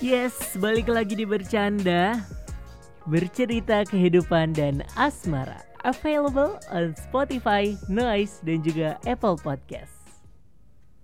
Yes, 0.00 0.56
balik 0.56 0.88
lagi 0.88 1.12
di 1.12 1.28
bercanda 1.28 2.24
Bercerita 3.04 3.84
kehidupan 3.84 4.56
dan 4.56 4.80
asmara 4.96 5.60
Available 5.84 6.56
on 6.72 6.96
Spotify, 6.96 7.76
Noise, 7.84 8.40
dan 8.40 8.64
juga 8.64 8.96
Apple 9.04 9.36
Podcast 9.36 9.92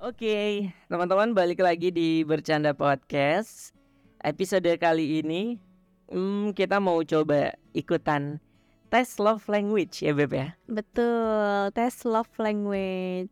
Oke, 0.01 0.73
teman-teman 0.89 1.37
balik 1.37 1.61
lagi 1.61 1.93
di 1.93 2.25
Bercanda 2.25 2.73
Podcast. 2.73 3.77
Episode 4.25 4.81
kali 4.81 5.21
ini 5.21 5.61
hmm, 6.09 6.57
kita 6.57 6.81
mau 6.81 7.05
coba 7.05 7.53
ikutan 7.77 8.41
tes 8.89 9.21
love 9.21 9.45
language 9.45 10.01
ya 10.01 10.17
Beb 10.17 10.33
ya. 10.33 10.57
Betul, 10.73 11.69
tes 11.77 12.01
love 12.09 12.33
language. 12.41 13.29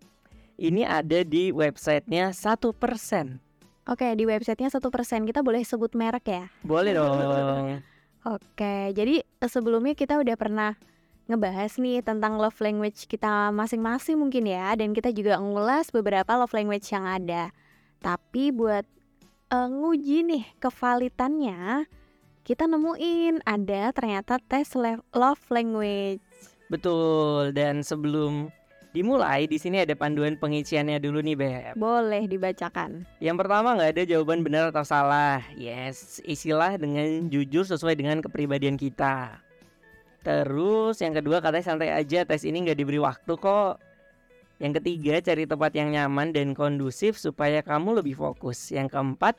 Ini 0.60 0.84
ada 0.84 1.24
di 1.24 1.56
websitenya 1.56 2.36
satu 2.36 2.76
persen. 2.76 3.40
Oke, 3.84 4.16
di 4.16 4.24
websitenya 4.24 4.72
satu 4.72 4.88
persen 4.88 5.28
kita 5.28 5.44
boleh 5.44 5.60
sebut 5.60 5.92
merek 5.92 6.24
ya. 6.24 6.44
Boleh 6.64 6.96
dong. 6.96 7.80
Oke, 8.24 8.96
jadi 8.96 9.20
eh, 9.20 9.50
sebelumnya 9.52 9.92
kita 9.92 10.16
udah 10.16 10.36
pernah 10.40 10.72
ngebahas 11.28 11.76
nih 11.76 12.00
tentang 12.00 12.40
love 12.40 12.56
language 12.64 13.04
kita 13.04 13.52
masing-masing 13.52 14.16
mungkin 14.16 14.48
ya, 14.48 14.72
dan 14.72 14.96
kita 14.96 15.12
juga 15.12 15.36
ngulas 15.36 15.92
beberapa 15.92 16.32
love 16.32 16.56
language 16.56 16.88
yang 16.88 17.04
ada. 17.04 17.52
Tapi 18.00 18.52
buat 18.52 18.88
uh, 19.52 19.68
nguji 19.68 20.24
nih 20.24 20.44
kevalitannya, 20.60 21.84
kita 22.44 22.64
nemuin 22.68 23.44
ada 23.44 23.92
ternyata 23.92 24.40
tes 24.40 24.72
love 25.12 25.44
language. 25.48 26.24
Betul. 26.72 27.52
Dan 27.52 27.84
sebelum 27.84 28.48
dimulai 28.94 29.50
di 29.50 29.58
sini 29.58 29.82
ada 29.82 29.98
panduan 29.98 30.38
pengisiannya 30.38 31.02
dulu 31.02 31.18
nih 31.18 31.36
Beb. 31.36 31.74
Boleh 31.74 32.30
dibacakan. 32.30 33.02
Yang 33.18 33.36
pertama 33.42 33.74
nggak 33.74 33.90
ada 33.98 34.02
jawaban 34.06 34.46
benar 34.46 34.70
atau 34.70 34.86
salah. 34.86 35.42
Yes, 35.58 36.22
isilah 36.22 36.78
dengan 36.78 37.26
jujur 37.26 37.66
sesuai 37.66 37.98
dengan 37.98 38.22
kepribadian 38.22 38.78
kita. 38.78 39.42
Terus 40.24 41.02
yang 41.02 41.12
kedua 41.12 41.42
katanya 41.42 41.74
santai 41.74 41.90
aja 41.92 42.24
tes 42.24 42.46
ini 42.46 42.64
nggak 42.64 42.78
diberi 42.78 43.02
waktu 43.02 43.34
kok. 43.34 43.82
Yang 44.62 44.80
ketiga 44.80 45.20
cari 45.20 45.44
tempat 45.44 45.74
yang 45.74 45.90
nyaman 45.90 46.30
dan 46.30 46.54
kondusif 46.54 47.18
supaya 47.18 47.60
kamu 47.60 48.00
lebih 48.00 48.14
fokus. 48.14 48.70
Yang 48.70 48.94
keempat 48.94 49.34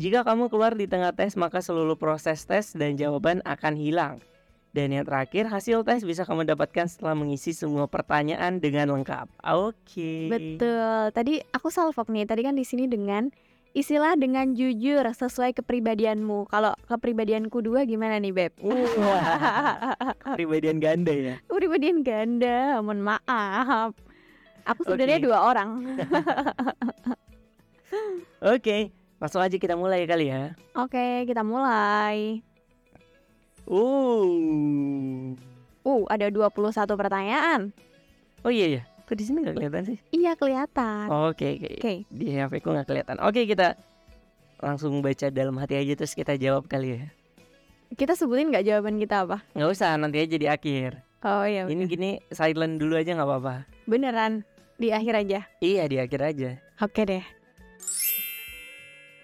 jika 0.00 0.24
kamu 0.24 0.48
keluar 0.48 0.72
di 0.78 0.86
tengah 0.86 1.12
tes 1.12 1.34
maka 1.34 1.60
seluruh 1.60 1.98
proses 1.98 2.46
tes 2.46 2.72
dan 2.78 2.94
jawaban 2.94 3.42
akan 3.42 3.74
hilang. 3.74 4.22
Dan 4.70 4.94
yang 4.94 5.02
terakhir 5.02 5.50
hasil 5.50 5.82
tes 5.82 6.06
bisa 6.06 6.22
kamu 6.22 6.46
dapatkan 6.46 6.86
setelah 6.86 7.18
mengisi 7.18 7.50
semua 7.50 7.90
pertanyaan 7.90 8.62
dengan 8.62 8.94
lengkap. 8.94 9.26
Oke. 9.42 10.30
Betul. 10.30 11.10
Tadi 11.10 11.42
aku 11.50 11.74
salvok 11.74 12.06
nih. 12.06 12.22
Tadi 12.22 12.46
kan 12.46 12.54
di 12.54 12.62
sini 12.62 12.86
dengan 12.86 13.34
isilah 13.74 14.14
dengan 14.14 14.54
jujur 14.54 15.02
sesuai 15.02 15.58
kepribadianmu. 15.58 16.46
Kalau 16.50 16.74
kepribadianku 16.86 17.58
dua 17.62 17.82
gimana 17.82 18.22
nih, 18.22 18.30
Beb? 18.30 18.52
Wah, 18.62 19.94
kepribadian 20.38 20.78
ganda 20.78 21.14
ya. 21.14 21.34
Kepribadian 21.50 22.06
ganda, 22.06 22.78
mohon 22.82 23.02
maaf. 23.02 23.90
Aku 24.70 24.86
sebenarnya 24.86 25.18
Oke. 25.18 25.26
dua 25.26 25.38
orang. 25.50 25.82
Oke, 28.54 28.94
langsung 29.18 29.42
aja 29.42 29.56
kita 29.58 29.74
mulai 29.74 30.06
kali 30.06 30.30
ya. 30.30 30.54
Oke, 30.78 31.26
kita 31.26 31.42
mulai. 31.42 32.46
Uh. 33.70 35.38
Uh, 35.86 36.02
ada 36.10 36.26
21 36.26 36.74
pertanyaan. 36.98 37.70
Oh 38.42 38.50
iya 38.50 38.66
ya. 38.66 38.82
Kok 39.06 39.14
di 39.14 39.24
sini 39.26 39.46
nggak 39.46 39.54
kelihatan 39.54 39.82
sih? 39.86 39.98
Iya, 40.10 40.34
kelihatan. 40.34 41.06
Oke, 41.30 41.54
oke. 41.58 41.70
Oke. 41.78 41.94
Di 42.10 42.34
HP 42.34 42.62
ku 42.62 42.74
nggak 42.74 42.86
kelihatan. 42.86 43.16
Oke, 43.22 43.46
kita 43.46 43.78
langsung 44.58 44.98
baca 45.00 45.26
dalam 45.30 45.54
hati 45.56 45.78
aja 45.78 45.94
terus 45.94 46.18
kita 46.18 46.34
jawab 46.34 46.66
kali 46.66 46.98
ya. 46.98 47.02
Kita 47.94 48.14
sebutin 48.14 48.50
nggak 48.50 48.66
jawaban 48.66 48.98
kita 48.98 49.22
apa? 49.26 49.42
Nggak 49.54 49.70
usah, 49.70 49.94
nanti 49.98 50.18
aja 50.22 50.36
di 50.38 50.46
akhir. 50.46 50.98
Oh 51.20 51.44
iya, 51.44 51.68
Ini 51.68 51.84
gini 51.84 52.10
silent 52.32 52.78
dulu 52.80 52.96
aja 52.96 53.14
nggak 53.14 53.28
apa-apa. 53.28 53.54
beneran. 53.86 54.42
Di 54.80 54.88
akhir 54.90 55.14
aja. 55.14 55.40
Iya, 55.60 55.84
di 55.86 55.96
akhir 56.00 56.20
aja. 56.22 56.50
Oke 56.80 57.04
deh. 57.04 57.24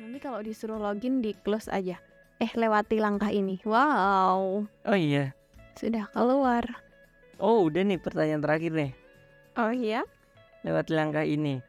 Nanti 0.03 0.19
kalau 0.21 0.45
disuruh 0.45 0.77
login 0.77 1.19
di 1.19 1.33
close 1.41 1.73
aja. 1.73 1.97
Eh, 2.37 2.53
lewati 2.53 3.01
langkah 3.01 3.33
ini. 3.33 3.57
Wow, 3.65 4.69
Oh 4.69 4.99
iya. 4.99 5.33
sudah 5.77 6.05
keluar. 6.13 6.65
Oh, 7.41 7.65
udah 7.69 7.81
nih 7.85 7.97
pertanyaan 7.97 8.41
terakhir 8.45 8.73
nih. 8.73 8.93
Oh 9.57 9.73
iya? 9.73 10.05
Lewat 10.61 10.93
langkah 10.93 11.25
ini. 11.25 11.61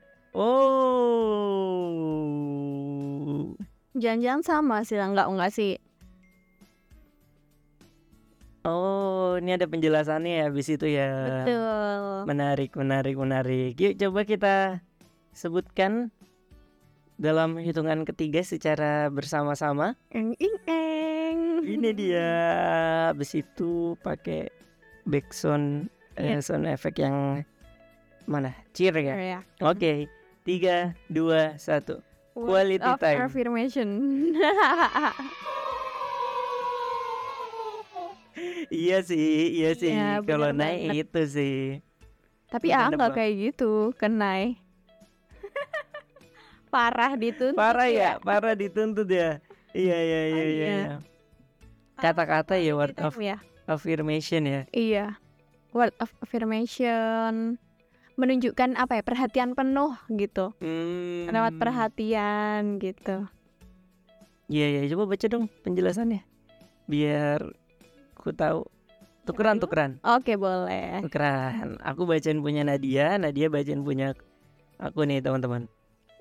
Oh. 2.17 3.55
Jangan-jangan 3.95 4.43
sama 4.43 4.83
sih, 4.83 4.99
enggak 4.99 5.27
enggak 5.31 5.51
sih. 5.55 5.79
Oh, 8.67 9.39
ini 9.39 9.55
ada 9.55 9.63
penjelasannya 9.63 10.43
ya 10.43 10.51
habis 10.51 10.67
itu 10.67 10.83
ya. 10.83 11.07
Betul. 11.47 12.27
Menarik, 12.27 12.75
menarik, 12.75 13.15
menarik. 13.15 13.79
Yuk 13.79 13.95
coba 13.95 14.27
kita 14.27 14.55
sebutkan 15.31 16.11
dalam 17.17 17.57
hitungan 17.57 18.05
ketiga 18.05 18.41
secara 18.41 19.09
bersama-sama. 19.09 19.97
Eng 20.13 20.37
ing 20.37 20.55
eng. 20.69 21.39
Ini 21.65 21.89
dia. 21.91 22.29
Habis 23.11 23.33
itu 23.35 23.97
pakai 23.99 24.53
backsound 25.03 25.89
eh, 26.15 26.37
Iya. 26.37 26.41
sound 26.41 26.65
effect 26.65 26.97
yang 26.97 27.41
mana? 28.25 28.53
Cheer 28.71 28.93
ya. 28.97 29.15
Ya. 29.17 29.39
Oke. 29.61 30.05
Tiga, 30.41 30.95
dua, 31.09 31.57
satu. 31.57 31.99
Quality 32.37 32.85
of 32.85 33.01
time. 33.01 33.19
affirmation. 33.25 33.89
Iya 38.67 39.01
sih, 39.01 39.57
iya 39.57 39.71
sih. 39.73 39.89
Iya, 39.95 40.21
Kalau 40.21 40.53
naik 40.53 41.09
itu 41.09 41.21
sih. 41.25 41.57
Tapi 42.47 42.69
ah 42.69 42.93
banget. 42.93 43.15
kayak 43.17 43.33
gitu, 43.49 43.91
kenai. 43.97 44.59
Parah 46.67 47.15
dituntut. 47.15 47.55
Parah 47.55 47.89
ya, 47.89 48.11
parah 48.19 48.53
dituntut 48.53 49.07
ya. 49.07 49.39
Iya, 49.71 49.97
iya, 49.97 49.97
iya, 50.01 50.23
iya. 50.27 50.43
iya. 50.45 50.67
iya. 50.67 50.95
Kata-kata 51.97 52.59
ya 52.61 52.77
word 52.77 52.93
of 53.01 53.17
ya. 53.17 53.41
affirmation 53.65 54.45
ya. 54.45 54.61
Iya. 54.71 55.17
Word 55.73 55.93
of 55.99 56.09
affirmation 56.21 57.57
menunjukkan 58.17 58.73
apa 58.81 58.97
ya 58.97 59.03
perhatian 59.05 59.53
penuh 59.53 59.93
gitu 60.09 60.49
Hmm. 60.57 61.29
lewat 61.29 61.53
perhatian 61.61 62.81
gitu 62.81 63.29
Iya, 64.47 64.65
iya. 64.73 64.81
Coba 64.95 65.11
baca 65.11 65.27
dong 65.27 65.51
penjelasannya. 65.61 66.23
Biar 66.87 67.51
ku 68.15 68.31
tahu. 68.31 68.63
Tukeran, 69.27 69.59
tukeran. 69.59 69.99
oke 70.07 70.39
boleh 70.39 71.03
Tukeran. 71.03 71.75
Aku 71.83 72.07
bacain 72.07 72.39
punya 72.39 72.63
Nadia, 72.63 73.19
Nadia 73.19 73.51
bacain 73.51 73.83
punya 73.83 74.15
aku 74.79 75.03
nih, 75.03 75.19
teman-teman. 75.19 75.67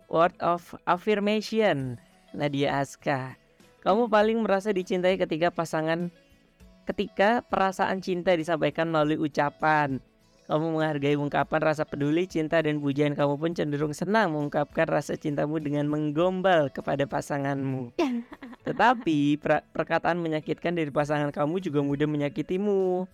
Word 0.06 0.38
of 0.38 0.74
affirmation. 0.86 1.98
Nadia 2.36 2.78
Aska. 2.78 3.34
Kamu 3.82 4.10
paling 4.10 4.42
merasa 4.42 4.70
dicintai 4.70 5.18
ketika 5.18 5.50
pasangan 5.50 6.10
ketika 6.86 7.42
perasaan 7.46 7.98
cinta 7.98 8.34
disampaikan 8.34 8.90
melalui 8.90 9.18
ucapan. 9.18 9.98
Kamu 10.46 10.78
menghargai 10.78 11.18
ungkapan 11.18 11.58
rasa 11.58 11.82
peduli, 11.82 12.30
cinta, 12.30 12.62
dan 12.62 12.78
pujian. 12.78 13.18
Kamu 13.18 13.34
pun 13.34 13.50
cenderung 13.50 13.90
senang 13.90 14.30
mengungkapkan 14.30 14.86
rasa 14.86 15.18
cintamu 15.18 15.58
dengan 15.58 15.90
menggombal 15.90 16.70
kepada 16.70 17.02
pasanganmu. 17.02 17.90
Tetapi 18.66 19.42
per- 19.42 19.66
perkataan 19.74 20.22
menyakitkan 20.22 20.78
dari 20.78 20.94
pasangan 20.94 21.34
kamu 21.34 21.58
juga 21.58 21.82
mudah 21.82 22.06
menyakitimu. 22.06 23.10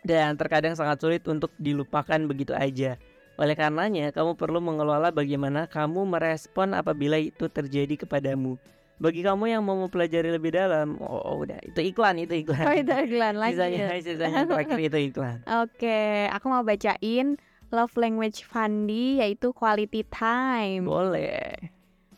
Dan 0.00 0.40
terkadang 0.40 0.72
sangat 0.72 0.96
sulit 1.04 1.22
untuk 1.28 1.52
dilupakan 1.60 2.18
begitu 2.24 2.56
aja. 2.56 2.96
Oleh 3.40 3.56
karenanya, 3.56 4.12
kamu 4.12 4.36
perlu 4.36 4.60
mengelola 4.60 5.08
bagaimana 5.08 5.64
kamu 5.64 6.04
merespon 6.04 6.76
apabila 6.76 7.16
itu 7.16 7.48
terjadi 7.48 8.04
kepadamu. 8.04 8.60
Bagi 9.02 9.24
kamu 9.24 9.50
yang 9.50 9.66
mau 9.66 9.74
mempelajari 9.74 10.30
lebih 10.30 10.54
dalam, 10.54 10.94
oh 11.02 11.42
udah 11.42 11.58
itu 11.66 11.80
iklan 11.90 12.22
itu 12.22 12.44
iklan. 12.46 12.62
oh 12.70 12.74
itu 12.76 12.92
iklan 12.92 13.34
Sisanya, 13.34 13.90
lanjut 13.90 14.04
sisanya 14.06 14.42
terakhir 14.50 14.78
itu 14.78 14.98
iklan. 15.10 15.38
oke 15.42 16.00
aku 16.30 16.46
mau 16.46 16.62
bacain 16.62 17.34
love 17.74 17.96
language 17.98 18.46
Fandi 18.46 19.18
yaitu 19.18 19.50
quality 19.50 20.06
time 20.06 20.86
Boleh. 20.86 21.72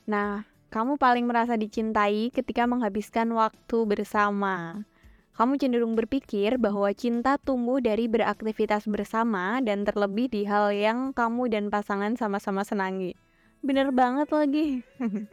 nah 0.04 0.44
kamu 0.68 1.00
paling 1.00 1.24
merasa 1.24 1.56
dicintai 1.56 2.28
ketika 2.28 2.68
menghabiskan 2.68 3.32
waktu 3.32 3.78
bersama 3.88 4.84
kamu 5.34 5.58
cenderung 5.58 5.98
berpikir 5.98 6.62
bahwa 6.62 6.86
cinta 6.94 7.34
tumbuh 7.42 7.82
dari 7.82 8.06
beraktivitas 8.06 8.86
bersama 8.86 9.58
dan 9.58 9.82
terlebih 9.82 10.30
di 10.30 10.46
hal 10.46 10.70
yang 10.70 11.10
kamu 11.10 11.50
dan 11.50 11.74
pasangan 11.74 12.14
sama-sama 12.14 12.62
senangi. 12.62 13.18
Bener 13.58 13.90
banget 13.90 14.30
lagi. 14.30 14.86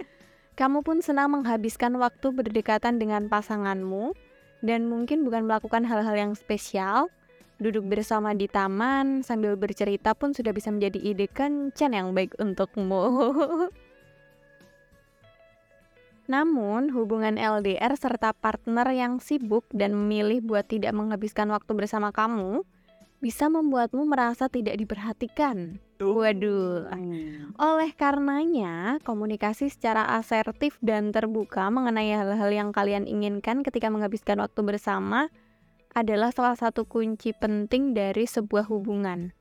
kamu 0.59 0.81
pun 0.81 1.05
senang 1.05 1.37
menghabiskan 1.37 1.93
waktu 2.01 2.33
berdekatan 2.33 2.97
dengan 2.97 3.29
pasanganmu 3.29 4.17
dan 4.65 4.89
mungkin 4.89 5.21
bukan 5.21 5.45
melakukan 5.45 5.85
hal-hal 5.85 6.17
yang 6.17 6.33
spesial. 6.33 7.05
Duduk 7.61 7.85
bersama 7.85 8.33
di 8.33 8.49
taman 8.49 9.21
sambil 9.21 9.53
bercerita 9.53 10.17
pun 10.17 10.33
sudah 10.33 10.49
bisa 10.49 10.73
menjadi 10.73 10.97
ide 10.97 11.29
kencan 11.29 11.93
yang 11.93 12.09
baik 12.17 12.33
untukmu. 12.41 13.05
Namun, 16.31 16.95
hubungan 16.95 17.35
LDR 17.35 17.91
serta 17.99 18.31
partner 18.31 18.87
yang 18.95 19.19
sibuk 19.19 19.67
dan 19.75 19.91
memilih 19.91 20.39
buat 20.39 20.63
tidak 20.63 20.95
menghabiskan 20.95 21.51
waktu 21.51 21.75
bersama 21.75 22.15
kamu 22.15 22.63
bisa 23.19 23.51
membuatmu 23.51 24.07
merasa 24.07 24.47
tidak 24.47 24.79
diperhatikan. 24.79 25.83
Waduh. 25.99 26.87
Oleh 27.59 27.91
karenanya, 27.93 28.97
komunikasi 29.03 29.67
secara 29.67 30.07
asertif 30.17 30.79
dan 30.79 31.11
terbuka 31.11 31.67
mengenai 31.67 32.15
hal-hal 32.15 32.49
yang 32.49 32.71
kalian 32.71 33.05
inginkan 33.05 33.59
ketika 33.61 33.91
menghabiskan 33.91 34.39
waktu 34.39 34.63
bersama 34.63 35.27
adalah 35.91 36.31
salah 36.31 36.55
satu 36.55 36.87
kunci 36.87 37.35
penting 37.35 37.91
dari 37.91 38.23
sebuah 38.23 38.71
hubungan. 38.71 39.35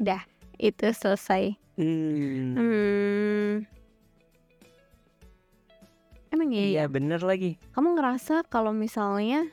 Dah, 0.00 0.24
itu 0.56 0.88
selesai. 0.88 1.54
Hmm. 1.76 2.56
Hmm. 2.56 3.81
Emang 6.32 6.48
iya, 6.48 6.64
Iya 6.64 6.84
ya? 6.84 6.84
bener 6.88 7.20
lagi. 7.20 7.60
Kamu 7.76 7.92
ngerasa 7.92 8.48
kalau 8.48 8.72
misalnya 8.72 9.52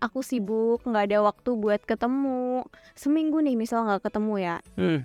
aku 0.00 0.24
sibuk, 0.24 0.80
nggak 0.88 1.12
ada 1.12 1.18
waktu 1.20 1.50
buat 1.52 1.84
ketemu, 1.84 2.64
seminggu 2.96 3.44
nih 3.44 3.56
misal 3.56 3.84
nggak 3.84 4.08
ketemu 4.08 4.34
ya, 4.40 4.56
Hmm. 4.80 5.04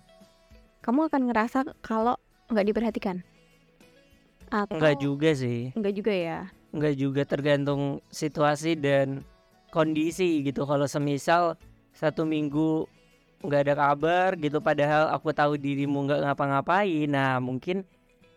kamu 0.82 1.12
akan 1.12 1.22
ngerasa 1.28 1.60
kalau 1.84 2.16
nggak 2.48 2.66
diperhatikan? 2.66 3.18
Atau 4.52 4.80
Enggak 4.80 4.96
juga 5.00 5.30
sih. 5.32 5.72
Nggak 5.76 5.94
juga 5.96 6.14
ya? 6.16 6.40
Enggak 6.72 6.96
juga 6.96 7.22
tergantung 7.24 8.00
situasi 8.12 8.76
dan 8.76 9.24
kondisi 9.72 10.44
gitu. 10.44 10.64
Kalau 10.64 10.88
semisal 10.88 11.56
satu 11.96 12.24
minggu 12.24 12.88
nggak 13.42 13.62
ada 13.68 13.76
kabar 13.76 14.30
gitu 14.38 14.62
padahal 14.62 15.10
aku 15.12 15.34
tahu 15.34 15.58
dirimu 15.58 16.06
nggak 16.06 16.30
ngapa-ngapain 16.30 17.10
nah 17.10 17.42
mungkin 17.42 17.82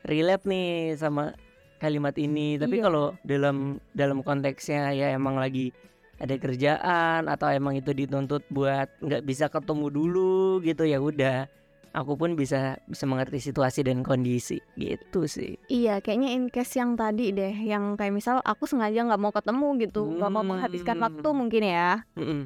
relate 0.01 0.49
nih 0.49 0.97
sama 0.97 1.37
kalimat 1.85 2.17
ini 2.17 2.57
tapi 2.57 2.81
Iya. 2.81 2.85
kalau 2.85 3.05
dalam 3.23 3.57
dalam 3.93 4.19
konteksnya 4.21 4.91
ya 4.91 5.13
emang 5.13 5.37
lagi 5.37 5.69
ada 6.17 6.33
kerjaan 6.35 7.27
atau 7.27 7.51
emang 7.51 7.75
itu 7.75 7.93
dituntut 7.93 8.41
buat 8.49 8.89
nggak 8.99 9.23
bisa 9.23 9.47
ketemu 9.47 9.87
dulu 9.91 10.33
gitu 10.61 10.83
ya 10.83 10.97
udah 10.97 11.45
aku 11.91 12.15
pun 12.15 12.33
bisa 12.33 12.81
bisa 12.85 13.05
mengerti 13.05 13.39
situasi 13.39 13.83
dan 13.83 14.01
kondisi 14.01 14.59
gitu 14.75 15.27
sih 15.27 15.61
Iya, 15.69 16.01
kayaknya 16.01 16.33
in 16.33 16.49
case 16.49 16.75
yang 16.75 16.95
tadi 16.95 17.31
deh, 17.31 17.55
yang 17.55 17.95
kayak 17.95 18.11
misal 18.13 18.43
aku 18.43 18.65
sengaja 18.65 18.99
nggak 19.01 19.21
mau 19.21 19.31
ketemu 19.31 19.69
gitu, 19.81 20.03
nggak 20.09 20.27
mau 20.29 20.43
menghabiskan 20.43 20.97
Hmm. 20.97 21.05
waktu 21.05 21.29
mungkin 21.31 21.63
ya, 21.63 22.03
Mm-mm, 22.15 22.43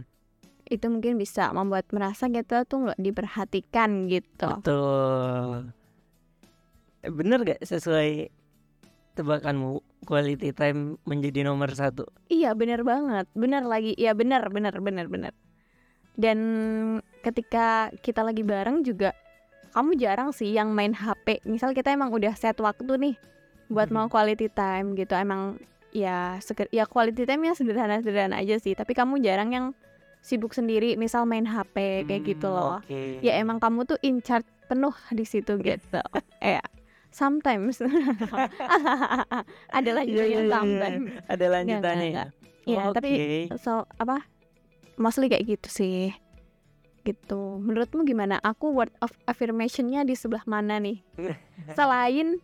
itu 0.67 0.87
mungkin 0.87 1.17
bisa 1.17 1.49
membuat 1.51 1.89
merasa 1.89 2.29
kita 2.29 2.65
tuh 2.65 2.89
nggak 2.89 3.01
diperhatikan 3.01 4.05
gitu. 4.07 4.49
betul 4.51 5.73
bener 7.01 7.39
gak 7.47 7.61
sesuai 7.63 8.29
tebakanmu 9.19 9.83
quality 10.07 10.55
time 10.55 10.97
menjadi 11.03 11.43
nomor 11.43 11.75
satu 11.75 12.07
Iya, 12.31 12.55
bener 12.55 12.87
banget, 12.87 13.27
bener 13.35 13.67
lagi, 13.67 13.99
iya 13.99 14.15
bener, 14.15 14.47
bener, 14.49 14.79
bener, 14.79 15.07
bener. 15.11 15.33
Dan 16.15 16.39
ketika 17.21 17.91
kita 17.99 18.23
lagi 18.23 18.43
bareng 18.43 18.83
juga, 18.83 19.15
kamu 19.71 19.95
jarang 19.95 20.31
sih 20.31 20.51
yang 20.51 20.75
main 20.75 20.91
HP. 20.91 21.43
Misal 21.47 21.75
kita 21.75 21.91
emang 21.91 22.11
udah 22.11 22.35
set 22.35 22.59
waktu 22.59 22.99
nih 22.99 23.15
buat 23.69 23.91
mau 23.91 24.07
Mhm. 24.07 24.13
quality 24.13 24.49
time 24.51 24.95
gitu, 24.95 25.15
emang 25.15 25.61
ya 25.89 26.39
seger, 26.41 26.67
ya 26.69 26.85
quality 26.85 27.23
time 27.23 27.43
ya 27.43 27.53
sederhana-sederhana 27.55 28.39
aja 28.39 28.59
sih. 28.59 28.75
Tapi 28.75 28.93
kamu 28.93 29.23
jarang 29.23 29.51
yang 29.53 29.67
sibuk 30.19 30.51
sendiri, 30.51 30.99
misal 30.99 31.25
main 31.25 31.47
HP 31.47 32.03
kayak 32.05 32.23
gitu 32.27 32.51
Hmm, 32.51 32.57
loh. 32.59 32.75
oke. 32.83 33.23
Ya 33.23 33.39
emang 33.39 33.63
kamu 33.63 33.87
tuh 33.87 33.99
in 34.03 34.19
charge 34.19 34.49
penuh 34.67 34.93
di 35.15 35.23
situ 35.23 35.55
gitu. 35.59 36.03
ya, 36.43 36.61
sometimes 37.11 37.81
ada 39.69 39.91
Iya, 39.95 40.03
iya, 40.05 40.25
iya, 40.25 40.41
iya. 40.41 40.51
sometimes. 40.51 41.09
ada 41.27 41.47
lanjutannya 41.49 42.09
ya. 42.09 42.25
Iya, 42.65 42.83
Oke. 42.85 42.95
tapi 42.95 43.11
so 43.57 43.73
apa? 43.95 44.29
Mostly 44.97 45.27
kayak 45.27 45.47
gitu 45.49 45.69
sih. 45.69 46.13
Gitu. 47.01 47.41
Menurutmu 47.57 48.05
gimana? 48.05 48.37
Aku 48.39 48.71
word 48.71 48.93
of 48.99 49.09
affirmation-nya 49.25 50.03
di 50.03 50.13
sebelah 50.13 50.45
mana 50.45 50.77
nih? 50.77 51.01
Selain 51.79 52.37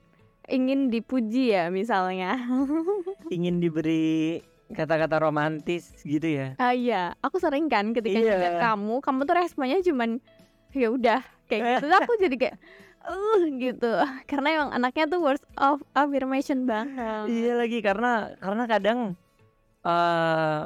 ingin 0.47 0.89
dipuji 0.89 1.53
ya 1.53 1.69
misalnya. 1.69 2.41
ingin 3.31 3.59
diberi 3.59 4.41
kata-kata 4.67 5.21
romantis 5.21 5.93
gitu 6.01 6.25
ya 6.25 6.57
Ah 6.57 6.73
iya, 6.73 7.13
aku 7.21 7.37
sering 7.37 7.69
kan 7.69 7.93
ketika 7.93 8.17
Iya. 8.17 8.33
ngeliat 8.35 8.57
kamu, 8.65 8.95
kamu 8.99 9.21
tuh 9.23 9.37
responnya 9.37 9.79
cuman 9.83 10.11
ya 10.73 10.89
udah 10.89 11.21
kayak 11.47 11.61
gitu. 11.61 11.77
Terus 11.85 11.97
aku 11.99 12.13
jadi 12.19 12.37
kayak 12.39 12.57
uh 13.05 13.43
gitu. 13.61 13.93
Karena 14.31 14.49
emang 14.61 14.71
anaknya 14.73 15.05
tuh 15.09 15.21
words 15.21 15.45
of 15.57 15.85
affirmation 15.93 16.65
banget. 16.65 17.29
iya 17.29 17.53
lagi 17.57 17.85
karena 17.85 18.33
karena 18.41 18.65
kadang 18.65 18.99
eh 19.85 20.63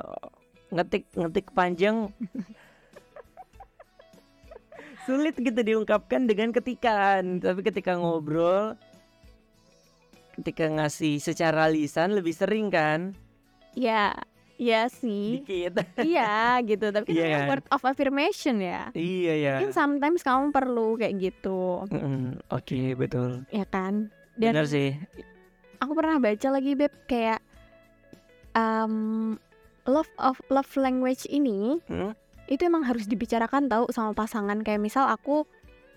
ngetik 0.68 1.08
ngetik 1.16 1.46
panjang 1.56 2.12
sulit 5.08 5.34
gitu 5.40 5.60
diungkapkan 5.64 6.28
dengan 6.28 6.52
ketikan 6.52 7.40
tapi 7.40 7.64
ketika 7.64 7.96
ngobrol 7.96 8.76
ketika 10.36 10.68
ngasih 10.68 11.16
secara 11.18 11.66
lisan 11.72 12.12
lebih 12.12 12.36
sering 12.36 12.68
kan 12.68 13.16
Ya, 13.78 14.10
ya 14.58 14.86
sih. 14.86 15.40
dikit. 15.40 15.78
Iya 16.04 16.34
gitu, 16.62 16.90
tapi 16.90 17.08
kan 17.08 17.14
Iya 17.14 17.24
emang 17.24 17.40
kan? 17.40 17.48
word 17.48 17.66
of 17.70 17.82
affirmation 17.84 18.58
ya. 18.58 18.90
iya 18.92 19.32
ya 19.34 19.52
Mungkin 19.56 19.72
sometimes 19.72 20.20
kamu 20.20 20.50
perlu 20.50 20.94
kayak 20.94 21.14
gitu, 21.16 21.86
Mm, 21.88 22.42
oke 22.48 22.80
betul. 22.94 23.46
Ya 23.48 23.62
kan? 23.64 24.10
Dan 24.34 24.52
benar 24.52 24.66
sih. 24.66 24.98
aku 25.78 25.92
pernah 25.92 26.18
baca 26.18 26.48
lagi 26.48 26.74
beb 26.74 26.90
kayak 27.06 27.38
um, 28.52 29.38
love 29.84 30.10
of 30.18 30.38
love 30.48 30.68
language 30.76 31.24
ini 31.28 31.78
Hmm? 31.86 32.12
itu 32.46 32.62
emang 32.62 32.82
harus 32.82 33.04
dibicarakan 33.04 33.66
tahu 33.66 33.88
sama 33.88 34.10
pasangan. 34.12 34.58
Kayak 34.60 34.80
misal 34.80 35.06
aku 35.06 35.44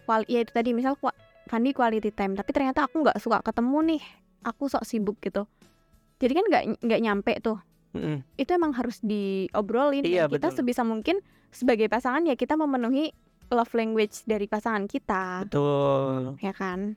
kual 0.04 0.22
ya 0.26 0.42
itu 0.42 0.52
tadi 0.52 0.72
misal 0.72 0.98
Fandi 1.44 1.72
quality 1.72 2.10
time 2.10 2.32
tapi 2.32 2.52
ternyata 2.52 2.86
aku 2.86 3.02
nggak 3.02 3.18
suka 3.18 3.42
ketemu 3.42 3.96
nih. 3.96 4.04
Aku 4.44 4.66
sok 4.66 4.84
sibuk 4.84 5.18
gitu. 5.20 5.46
Jadi 6.18 6.32
kan 6.32 6.46
nggak 6.46 6.64
nggak 6.82 7.02
nyampe 7.02 7.34
tuh 7.40 7.58
Mm-mm. 7.92 8.24
itu 8.40 8.52
emang 8.52 8.72
harus 8.72 9.04
diobrolin 9.04 10.04
Iya, 10.08 10.26
dan 10.26 10.40
kita 10.40 10.48
betul. 10.50 10.58
sebisa 10.64 10.82
mungkin 10.82 11.20
sebagai 11.52 11.92
pasangan 11.92 12.24
ya 12.24 12.40
kita 12.40 12.56
memenuhi 12.56 13.12
love 13.52 13.74
language 13.76 14.24
dari 14.24 14.48
pasangan 14.48 14.88
kita. 14.88 15.44
Betul. 15.44 16.40
Ya 16.40 16.56
kan? 16.56 16.96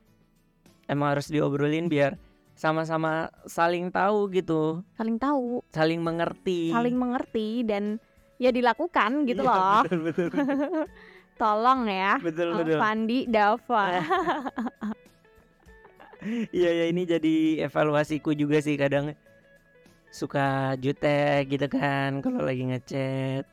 Emang 0.87 1.11
harus 1.17 1.27
diobrolin 1.27 1.91
biar 1.91 2.15
sama-sama 2.55 3.27
saling 3.43 3.91
tahu 3.91 4.31
gitu. 4.31 4.79
Saling 4.95 5.19
tahu. 5.19 5.59
Saling 5.75 5.99
mengerti. 5.99 6.71
Saling 6.71 6.95
mengerti 6.95 7.67
dan 7.67 7.99
ya 8.39 8.55
dilakukan 8.55 9.27
gitu 9.27 9.43
Iya, 9.43 9.51
loh. 9.51 9.81
betul 9.83 9.99
betul. 10.07 10.29
Tolong 11.43 11.91
ya 11.91 12.15
betul 12.23 12.55
betul. 12.55 12.79
Fandi 12.79 13.27
Dava. 13.27 13.85
Iya 16.49 16.71
ya 16.73 16.85
ini 16.89 17.05
jadi 17.05 17.35
evaluasiku 17.61 18.33
juga 18.33 18.57
sih 18.57 18.73
kadang 18.73 19.13
suka 20.15 20.79
jutek 20.79 21.51
gitu 21.51 21.67
kan 21.67 22.23
kalau 22.23 22.39
lagi 22.39 22.63
ngechat. 22.63 23.43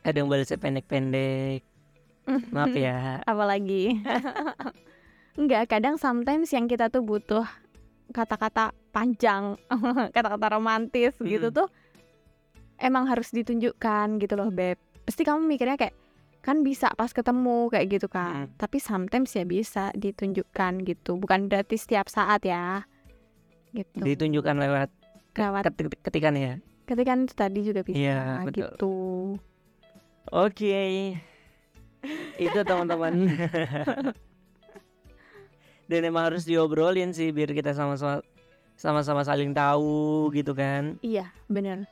Kadang 0.00 0.32
balasnya 0.32 0.56
pendek-pendek. 0.56 1.60
Maaf 2.52 2.72
ya. 2.72 3.20
Apalagi. 3.30 4.00
Enggak 5.40 5.68
kadang 5.68 6.00
sometimes 6.00 6.48
yang 6.56 6.64
kita 6.64 6.88
tuh 6.88 7.04
butuh 7.04 7.44
kata-kata 8.12 8.72
panjang 8.92 9.58
kata-kata 10.14 10.46
romantis 10.54 11.16
gitu 11.18 11.50
Mm. 11.50 11.56
tuh 11.56 11.68
emang 12.78 13.08
harus 13.10 13.32
ditunjukkan 13.32 14.22
gitu 14.22 14.34
loh 14.38 14.48
beb. 14.48 14.78
Pasti 15.04 15.26
kamu 15.26 15.44
mikirnya 15.44 15.76
kayak 15.76 15.96
kan 16.44 16.60
bisa 16.60 16.92
pas 16.92 17.10
ketemu 17.10 17.72
kayak 17.72 17.86
gitu 17.98 18.06
kan. 18.08 18.46
Mm. 18.46 18.60
tapi 18.60 18.76
sometimes 18.78 19.32
ya 19.34 19.44
bisa 19.44 19.90
ditunjukkan 19.98 20.84
gitu. 20.86 21.16
Bukan 21.18 21.48
berarti 21.50 21.76
setiap 21.76 22.06
saat 22.08 22.44
ya. 22.46 22.86
Gitu. 23.74 23.98
Ditunjukkan 24.06 24.54
lewat 24.54 24.88
Lewat 25.34 25.62
ketik- 25.66 26.00
ketikan 26.00 26.34
ya? 26.34 26.62
Ketika 26.84 27.12
itu 27.12 27.34
tadi 27.34 27.60
juga 27.62 27.80
bisa. 27.82 27.96
Iya, 27.96 28.22
betul. 28.44 28.54
gitu. 28.54 28.94
Oke, 30.30 31.20
itu 32.36 32.58
teman-teman. 32.60 33.12
Dan 35.84 36.00
emang 36.00 36.32
harus 36.32 36.48
diobrolin 36.48 37.12
sih 37.12 37.28
biar 37.28 37.52
kita 37.52 37.76
sama-sama 37.76 38.24
sama-sama 38.74 39.20
saling 39.22 39.52
tahu 39.52 40.32
gitu 40.32 40.50
kan, 40.50 40.96
iya 40.98 41.30
bener. 41.46 41.84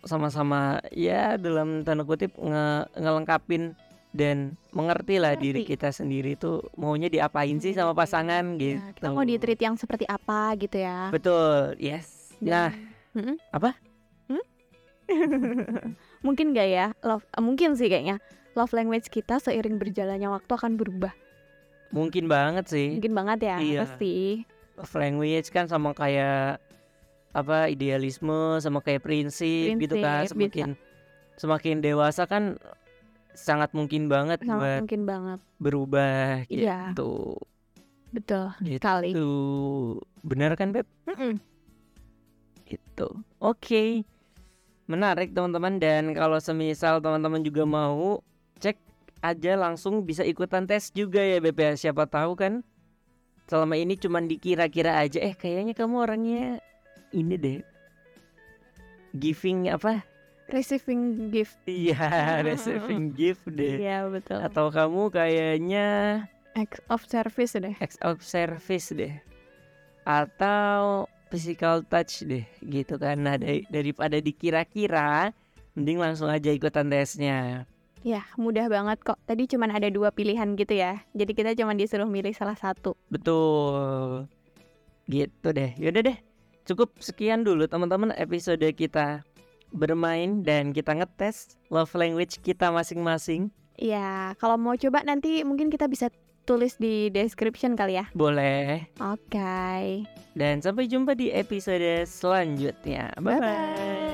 Sama-sama 0.00 0.78
ya 0.92 1.34
dalam 1.34 1.80
tanda 1.82 2.04
kutip 2.04 2.36
nge- 2.36 2.86
ngelengkapin 2.94 3.72
dan 4.12 4.52
mengerti 4.70 5.16
lah 5.16 5.34
diri 5.34 5.64
kita 5.64 5.90
sendiri 5.90 6.36
tuh 6.36 6.60
maunya 6.76 7.08
diapain 7.08 7.56
sih 7.56 7.72
sama 7.72 7.96
pasangan 7.96 8.54
gitu. 8.54 8.78
Ya, 8.78 8.92
kita 8.92 9.08
mau 9.10 9.24
di 9.24 9.40
treat 9.40 9.60
yang 9.60 9.74
seperti 9.74 10.04
apa 10.04 10.52
gitu 10.60 10.76
ya. 10.76 11.08
Betul, 11.08 11.74
yes. 11.80 12.19
Nah, 12.40 12.72
Mm-mm. 13.12 13.36
Apa? 13.50 13.76
Hmm? 14.26 14.44
mungkin 16.26 16.52
gak 16.52 16.68
ya 16.68 16.86
love 17.00 17.26
eh, 17.26 17.42
mungkin 17.42 17.74
sih 17.74 17.86
kayaknya 17.86 18.22
love 18.52 18.70
language 18.70 19.08
kita 19.08 19.36
seiring 19.36 19.76
berjalannya 19.76 20.30
waktu 20.30 20.48
akan 20.48 20.74
berubah 20.74 21.10
mungkin 21.90 22.30
banget 22.30 22.70
sih. 22.70 22.94
mungkin 22.94 23.14
banget 23.14 23.38
ya 23.42 23.56
Iya. 23.58 23.78
pasti 23.82 24.46
love 24.78 24.94
language 24.94 25.50
kan 25.50 25.66
sama 25.66 25.90
kayak 25.90 26.62
apa 27.30 27.66
idealisme 27.66 28.58
sama 28.58 28.78
kayak 28.80 29.02
prinsip, 29.02 29.74
gitu 29.76 29.94
kan 29.96 30.22
Prinsip, 30.22 30.34
bisa. 30.34 30.50
semakin 30.50 30.68
semakin 31.36 31.76
dewasa 31.78 32.22
kan 32.24 32.54
sangat 33.32 33.70
mungkin 33.70 34.06
banget 34.06 34.38
Sangat 34.40 34.54
buat 34.56 34.80
mungkin 34.82 35.02
banget. 35.04 35.38
berubah 35.56 36.46
Iya. 36.46 36.94
gitu. 36.94 37.34
Betul 38.10 38.50
Gitu. 38.60 38.78
sekali. 38.78 39.10
Benar 40.22 40.54
kan 40.54 40.70
Beb? 40.70 40.86
Mm-mm. 41.06 41.38
Itu. 43.00 43.08
Oke. 43.40 44.04
Menarik 44.84 45.32
teman-teman 45.32 45.80
dan 45.80 46.12
kalau 46.12 46.36
semisal 46.36 47.00
teman-teman 47.00 47.40
juga 47.40 47.64
mau 47.64 48.20
cek 48.60 48.76
aja 49.24 49.56
langsung 49.56 50.04
bisa 50.04 50.20
ikutan 50.20 50.68
tes 50.68 50.92
juga 50.92 51.24
ya 51.24 51.40
Beb 51.40 51.56
ya. 51.56 51.72
Siapa 51.80 52.04
tahu 52.04 52.36
kan 52.36 52.60
selama 53.48 53.80
ini 53.80 53.96
cuman 53.96 54.28
dikira-kira 54.28 55.00
aja 55.00 55.16
eh 55.18 55.32
kayaknya 55.32 55.72
kamu 55.72 55.96
orangnya 55.96 56.60
ini 57.16 57.34
deh. 57.40 57.58
Giving 59.16 59.72
apa? 59.72 60.04
Receiving 60.50 61.30
gift. 61.32 61.56
Iya, 61.64 62.42
receiving 62.46 63.14
gift 63.16 63.48
deh. 63.48 63.80
Iya 63.80 64.10
betul. 64.12 64.44
Atau 64.44 64.68
kamu 64.68 65.08
kayaknya 65.08 65.88
Acts 66.52 66.82
of 66.90 67.06
service 67.06 67.54
deh. 67.56 67.78
acts 67.80 67.96
of 68.02 68.20
service 68.20 68.90
deh 68.92 69.14
atau 70.02 71.06
physical 71.30 71.80
touch 71.82 72.22
deh 72.22 72.42
gitu 72.60 72.94
kan 72.96 73.16
nah 73.16 73.34
dari- 73.34 73.64
daripada 73.66 74.18
dikira-kira 74.18 75.30
mending 75.72 75.96
langsung 75.96 76.26
aja 76.26 76.50
ikutan 76.50 76.86
tesnya 76.86 77.64
Ya 78.00 78.24
mudah 78.34 78.64
banget 78.66 78.96
kok. 79.04 79.20
Tadi 79.22 79.44
cuman 79.44 79.76
ada 79.76 79.84
dua 79.86 80.08
pilihan 80.08 80.56
gitu 80.56 80.72
ya. 80.72 81.04
Jadi 81.12 81.36
kita 81.36 81.52
cuma 81.52 81.76
disuruh 81.76 82.08
milih 82.08 82.32
salah 82.32 82.56
satu. 82.56 82.96
betul 83.12 84.24
gitu 85.04 85.50
deh 85.50 85.74
yaudah 85.76 86.06
deh 86.06 86.18
cukup 86.62 86.94
sekian 86.96 87.42
dulu 87.42 87.66
teman-teman 87.66 88.14
episode 88.14 88.62
kita 88.72 89.26
bermain 89.68 90.40
dan 90.40 90.70
kita 90.70 90.94
ngetes 90.94 91.58
love 91.66 91.90
language 91.92 92.38
kita 92.40 92.70
masing-masing 92.70 93.50
Iya, 93.74 94.36
kalau 94.36 94.54
mau 94.54 94.76
coba 94.76 95.00
nanti 95.00 95.40
mungkin 95.40 95.66
kita 95.66 95.88
bisa 95.88 96.12
tulis 96.44 96.76
di 96.76 97.08
description 97.10 97.76
kali 97.78 97.98
ya. 98.00 98.06
boleh 98.12 98.86
Oke. 99.00 100.04
dan 100.34 100.60
sampai 100.62 100.86
jumpa 100.86 101.14
di 101.14 101.30
episode 101.30 102.04
selanjutnya 102.06 103.14
bye 103.18 103.38
bye, 103.38 103.48
Bye-bye. 103.48 104.09